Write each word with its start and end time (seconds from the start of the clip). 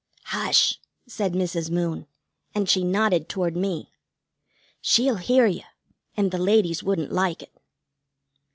"Hush," 0.33 0.79
said 1.07 1.33
Mrs. 1.33 1.69
Moon, 1.69 2.07
and 2.55 2.67
she 2.67 2.83
nodded 2.83 3.29
toward 3.29 3.55
me. 3.55 3.93
"She'll 4.81 5.17
hear 5.17 5.45
you, 5.45 5.61
and 6.17 6.31
the 6.31 6.39
ladies 6.39 6.81
wouldn't 6.81 7.11
like 7.11 7.43
it." 7.43 7.53